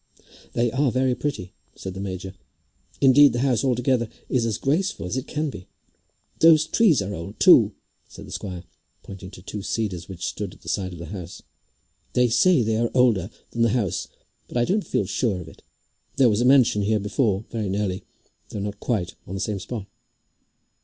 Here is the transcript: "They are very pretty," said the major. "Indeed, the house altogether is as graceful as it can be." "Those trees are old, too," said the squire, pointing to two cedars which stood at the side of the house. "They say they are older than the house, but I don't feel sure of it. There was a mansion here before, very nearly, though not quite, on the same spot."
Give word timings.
"They 0.53 0.71
are 0.71 0.91
very 0.91 1.13
pretty," 1.13 1.53
said 1.75 1.93
the 1.93 1.99
major. 1.99 2.33
"Indeed, 3.01 3.33
the 3.33 3.41
house 3.41 3.63
altogether 3.63 4.09
is 4.29 4.47
as 4.47 4.57
graceful 4.57 5.05
as 5.05 5.15
it 5.15 5.27
can 5.27 5.51
be." 5.51 5.67
"Those 6.39 6.65
trees 6.65 7.03
are 7.03 7.13
old, 7.13 7.39
too," 7.39 7.75
said 8.07 8.25
the 8.25 8.31
squire, 8.31 8.63
pointing 9.03 9.29
to 9.29 9.43
two 9.43 9.61
cedars 9.61 10.09
which 10.09 10.25
stood 10.25 10.55
at 10.55 10.61
the 10.61 10.69
side 10.69 10.91
of 10.93 10.97
the 10.97 11.05
house. 11.13 11.43
"They 12.13 12.29
say 12.29 12.63
they 12.63 12.77
are 12.77 12.89
older 12.95 13.29
than 13.51 13.61
the 13.61 13.73
house, 13.77 14.07
but 14.47 14.57
I 14.57 14.65
don't 14.65 14.81
feel 14.87 15.05
sure 15.05 15.39
of 15.39 15.47
it. 15.47 15.61
There 16.15 16.29
was 16.29 16.41
a 16.41 16.45
mansion 16.45 16.81
here 16.81 16.99
before, 16.99 17.45
very 17.51 17.69
nearly, 17.69 18.03
though 18.49 18.57
not 18.59 18.79
quite, 18.79 19.13
on 19.27 19.35
the 19.35 19.39
same 19.39 19.59
spot." 19.59 19.85